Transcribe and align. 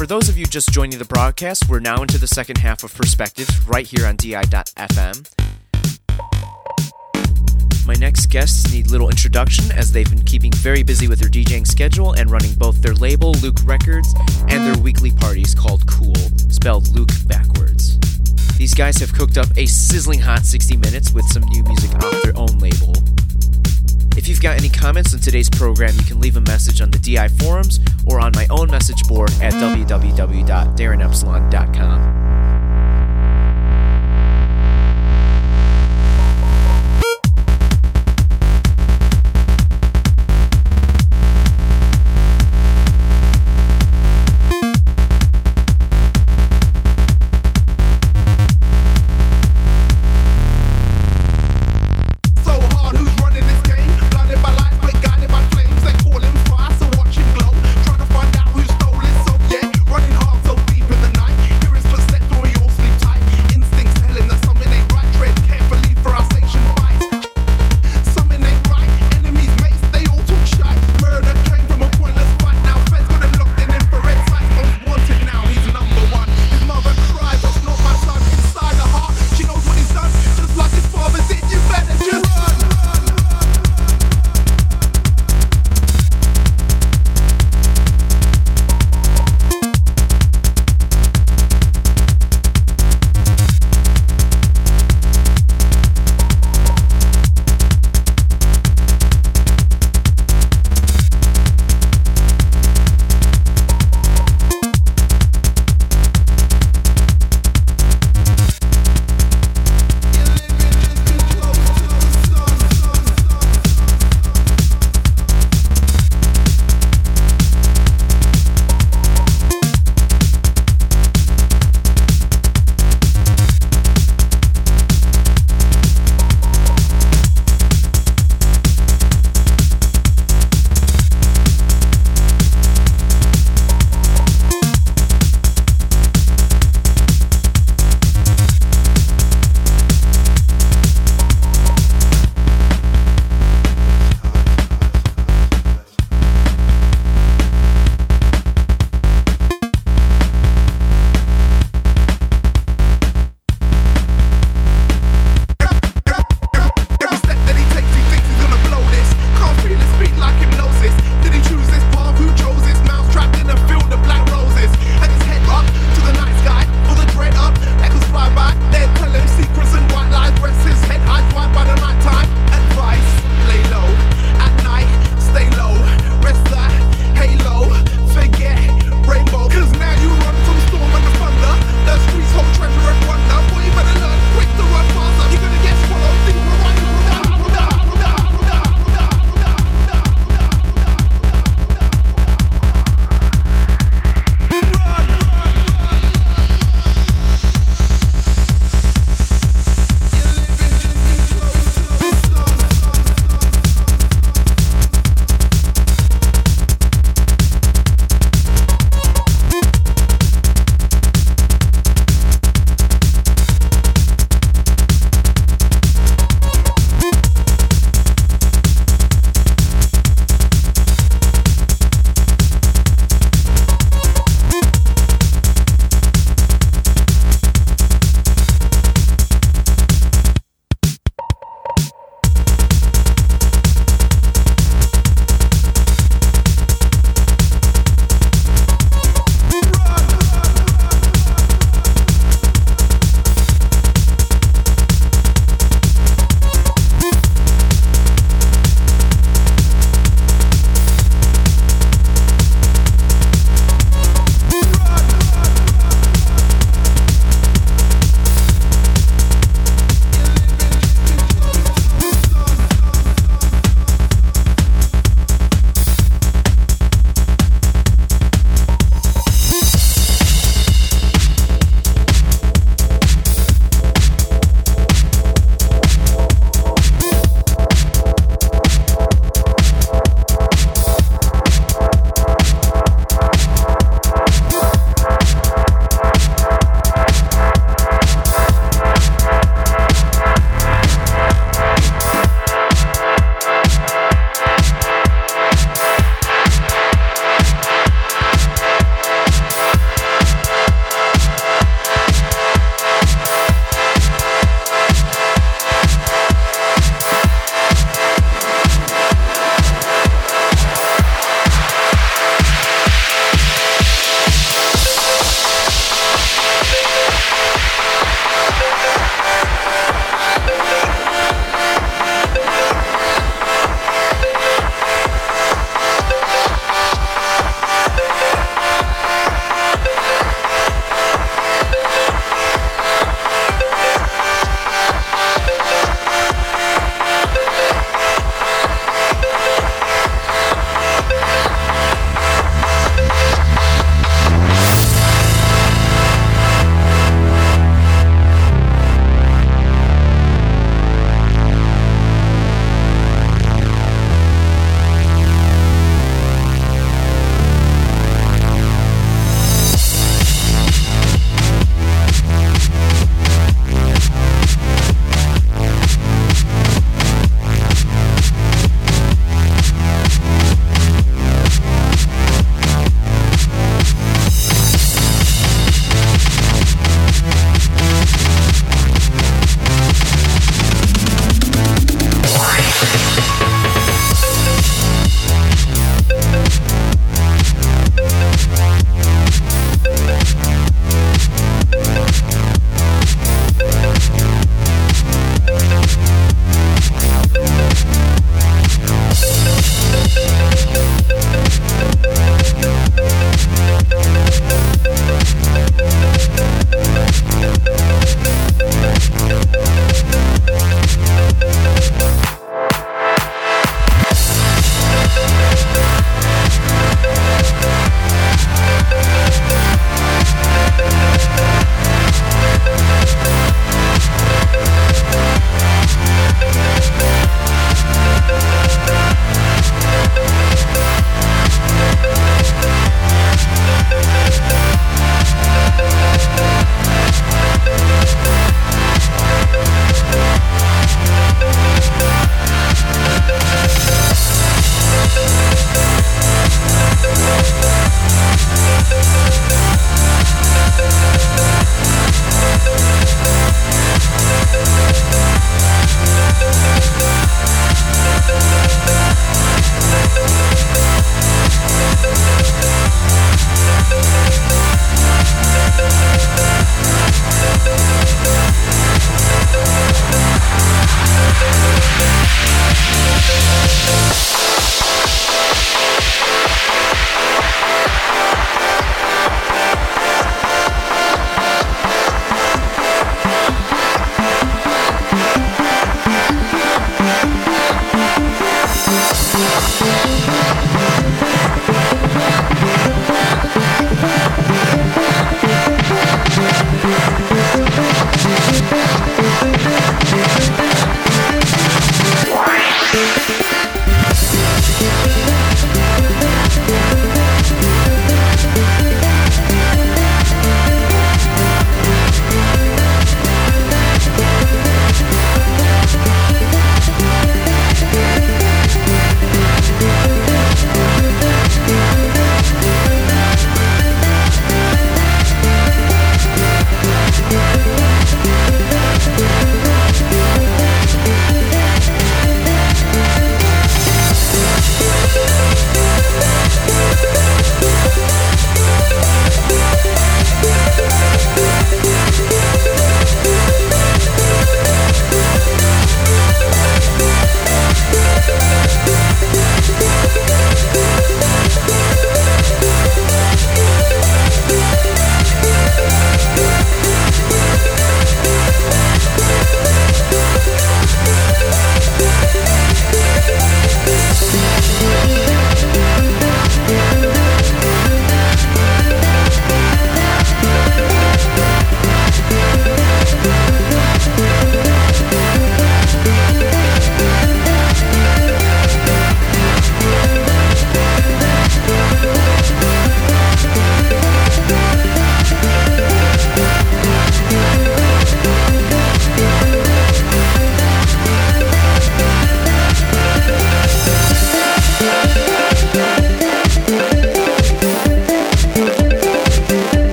for 0.00 0.06
those 0.06 0.30
of 0.30 0.38
you 0.38 0.46
just 0.46 0.72
joining 0.72 0.98
the 0.98 1.04
broadcast, 1.04 1.68
we're 1.68 1.78
now 1.78 2.00
into 2.00 2.16
the 2.16 2.26
second 2.26 2.56
half 2.56 2.82
of 2.82 2.94
Perspectives 2.94 3.60
right 3.66 3.86
here 3.86 4.06
on 4.06 4.16
DI.FM. 4.16 5.28
My 7.86 7.92
next 7.92 8.30
guests 8.30 8.72
need 8.72 8.90
little 8.90 9.10
introduction 9.10 9.70
as 9.72 9.92
they've 9.92 10.08
been 10.08 10.24
keeping 10.24 10.52
very 10.52 10.82
busy 10.82 11.06
with 11.06 11.18
their 11.18 11.28
DJing 11.28 11.66
schedule 11.66 12.14
and 12.14 12.30
running 12.30 12.54
both 12.54 12.80
their 12.80 12.94
label, 12.94 13.34
Loöq 13.34 13.68
Records, 13.68 14.14
and 14.48 14.64
their 14.64 14.82
weekly 14.82 15.10
parties 15.10 15.54
called 15.54 15.84
Qool, 15.84 16.50
spelled 16.50 16.88
Luke 16.96 17.10
backwards. 17.26 17.98
These 18.56 18.72
guys 18.72 18.96
have 19.00 19.12
cooked 19.12 19.36
up 19.36 19.48
a 19.58 19.66
sizzling 19.66 20.20
hot 20.20 20.46
60 20.46 20.78
minutes 20.78 21.12
with 21.12 21.26
some 21.26 21.42
new 21.42 21.62
music 21.64 21.94
off 21.96 22.22
their 22.22 22.38
own 22.38 22.58
label. 22.58 22.94
If 24.16 24.28
you've 24.28 24.40
got 24.40 24.56
any 24.56 24.68
comments 24.68 25.14
on 25.14 25.20
today's 25.20 25.48
program, 25.48 25.94
you 25.94 26.02
can 26.02 26.20
leave 26.20 26.36
a 26.36 26.40
message 26.42 26.80
on 26.80 26.90
the 26.90 26.98
DI 26.98 27.28
forums 27.28 27.78
or 28.06 28.18
on 28.20 28.32
my 28.34 28.46
own 28.50 28.68
message 28.70 29.06
board 29.06 29.30
at 29.40 29.52
www.darinepsilon.com. 29.54 32.19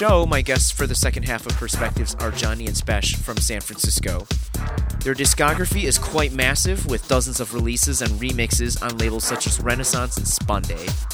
show, 0.00 0.24
my 0.24 0.40
guests 0.40 0.70
for 0.70 0.86
the 0.86 0.94
second 0.94 1.24
half 1.24 1.44
of 1.44 1.52
Perspectives 1.58 2.14
are 2.14 2.30
Jondi 2.30 2.66
and 2.66 2.74
Spesh 2.74 3.16
from 3.16 3.36
San 3.36 3.60
Francisco. 3.60 4.26
Their 5.00 5.14
discography 5.14 5.82
is 5.82 5.98
quite 5.98 6.32
massive, 6.32 6.86
with 6.86 7.06
dozens 7.06 7.38
of 7.38 7.52
releases 7.52 8.00
and 8.00 8.10
remixes 8.12 8.82
on 8.82 8.96
labels 8.96 9.24
such 9.24 9.46
as 9.46 9.60
Renaissance 9.60 10.16
and 10.16 10.24
Spundae. 10.24 11.09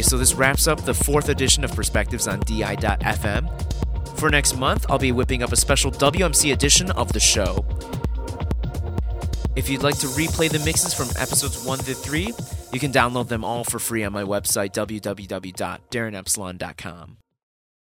Okay, 0.00 0.08
so 0.08 0.16
this 0.16 0.32
wraps 0.32 0.66
up 0.66 0.80
the 0.80 0.94
fourth 0.94 1.28
edition 1.28 1.62
of 1.62 1.76
Perspectives 1.76 2.26
on 2.26 2.40
DI.FM. 2.40 4.18
For 4.18 4.30
next 4.30 4.56
month, 4.56 4.86
I'll 4.88 4.98
be 4.98 5.12
whipping 5.12 5.42
up 5.42 5.52
a 5.52 5.56
special 5.56 5.90
WMC 5.90 6.54
edition 6.54 6.90
of 6.92 7.12
the 7.12 7.20
show. 7.20 7.66
If 9.56 9.68
you'd 9.68 9.82
like 9.82 9.98
to 9.98 10.06
replay 10.06 10.48
the 10.48 10.60
mixes 10.60 10.94
from 10.94 11.08
episodes 11.22 11.62
1 11.66 11.80
to 11.80 11.92
3, 11.92 12.32
you 12.72 12.80
can 12.80 12.90
download 12.90 13.28
them 13.28 13.44
all 13.44 13.62
for 13.62 13.78
free 13.78 14.02
on 14.02 14.14
my 14.14 14.22
website, 14.22 14.72
www.darinepsilon.com. 14.72 17.19